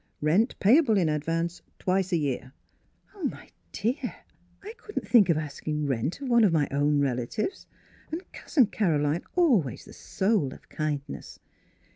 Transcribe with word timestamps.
Rent 0.19 0.55
payable 0.59 0.97
in 0.97 1.09
advance, 1.09 1.61
twice 1.77 2.11
a 2.11 2.17
year."" 2.17 2.53
Oh, 3.15 3.25
my 3.25 3.49
dear, 3.71 4.15
I 4.63 4.73
couldn't 4.75 5.07
think 5.07 5.29
of 5.29 5.37
ask 5.37 5.67
ing 5.67 5.85
rent 5.85 6.21
of 6.21 6.27
one 6.27 6.43
of 6.43 6.51
my 6.51 6.67
own 6.71 6.99
relatives, 7.01 7.67
and 8.11 8.23
Cousin 8.31 8.65
Caroline 8.65 9.21
always 9.35 9.85
the 9.85 9.93
soul 9.93 10.55
of 10.55 10.69
kind 10.69 11.01
ness 11.07 11.37